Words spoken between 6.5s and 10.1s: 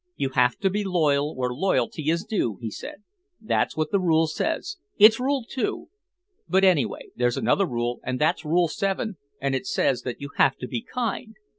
anyway, there's another rule and that's Rule Seven and it says